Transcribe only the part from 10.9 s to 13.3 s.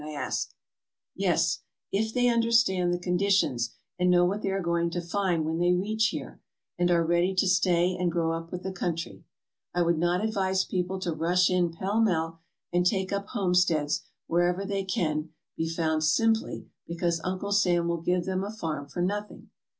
to rush in pell mell and take up